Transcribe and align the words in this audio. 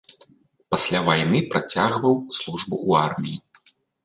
Пасля 0.75 1.01
вайны 1.07 1.41
працягваў 1.51 2.15
службу 2.39 2.75
ў 2.87 2.89
арміі. 3.05 3.37